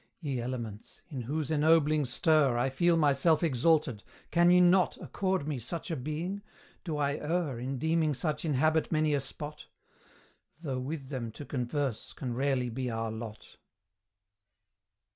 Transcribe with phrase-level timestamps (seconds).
[0.19, 0.99] Ye Elements!
[1.09, 5.95] in whose ennobling stir I feel myself exalted can ye not Accord me such a
[5.95, 6.41] being?
[6.83, 9.67] Do I err In deeming such inhabit many a spot?
[10.63, 13.57] Though with them to converse can rarely be our lot.